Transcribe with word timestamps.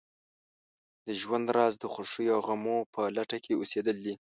د 1.05 1.07
ژوند 1.21 1.47
راز 1.57 1.73
د 1.79 1.85
خوښیو 1.93 2.35
او 2.35 2.41
غمو 2.47 2.77
په 2.93 3.01
لټه 3.17 3.37
کې 3.43 3.53
اوسېدل 3.59 3.97
دي. 4.05 4.15